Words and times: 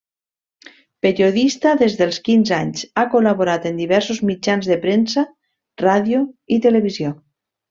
Periodista 1.05 1.73
des 1.81 1.97
dels 1.99 2.17
quinze 2.29 2.55
anys, 2.57 2.85
ha 2.95 3.03
col·laborat 3.13 3.69
en 3.73 3.77
diversos 3.85 4.23
mitjans 4.31 4.71
de 4.73 4.79
premsa, 4.87 5.27
ràdio 5.85 6.25
i 6.57 6.61
televisió. 6.69 7.15